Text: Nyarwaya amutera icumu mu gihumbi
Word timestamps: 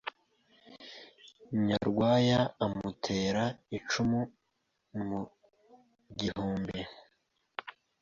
Nyarwaya 1.67 2.39
amutera 2.65 3.43
icumu 3.77 4.21
mu 5.07 5.21
gihumbi 6.19 6.79